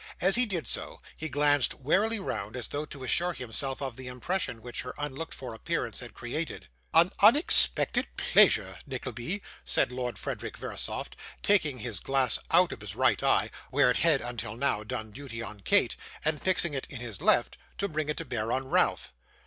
As 0.19 0.35
he 0.35 0.47
did 0.47 0.65
so, 0.65 0.99
he 1.15 1.29
glanced 1.29 1.75
warily 1.75 2.19
round 2.19 2.55
as 2.55 2.69
though 2.69 2.85
to 2.85 3.03
assure 3.03 3.33
himself 3.33 3.83
of 3.83 3.97
the 3.97 4.07
impression 4.07 4.63
which 4.63 4.81
her 4.81 4.95
unlooked 4.97 5.35
for 5.35 5.53
appearance 5.53 5.99
had 5.99 6.15
created. 6.15 6.69
'An 6.91 7.11
unexpected 7.21 8.07
playsure, 8.17 8.79
Nickleby,' 8.87 9.43
said 9.63 9.91
Lord 9.91 10.17
Frederick 10.17 10.57
Verisopht, 10.57 11.15
taking 11.43 11.77
his 11.77 11.99
glass 11.99 12.39
out 12.49 12.71
of 12.71 12.81
his 12.81 12.95
right 12.95 13.21
eye, 13.21 13.51
where 13.69 13.91
it 13.91 13.97
had, 13.97 14.21
until 14.21 14.57
now, 14.57 14.83
done 14.83 15.11
duty 15.11 15.43
on 15.43 15.59
Kate, 15.59 15.95
and 16.25 16.41
fixing 16.41 16.73
it 16.73 16.87
in 16.89 16.99
his 16.99 17.21
left, 17.21 17.59
to 17.77 17.87
bring 17.87 18.09
it 18.09 18.17
to 18.17 18.25
bear 18.25 18.51
on 18.51 18.69
Ralph. 18.69 19.13